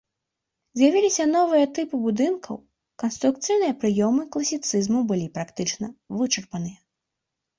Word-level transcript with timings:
З'явіліся 0.79 1.25
новыя 1.33 1.65
тыпы 1.77 1.95
будынкаў, 2.05 2.55
канструкцыйныя 3.03 3.73
прыёмы 3.83 4.21
класіцызму 4.35 4.99
былі 5.11 5.27
практычна 5.37 5.85
вычарпаныя. 6.23 6.77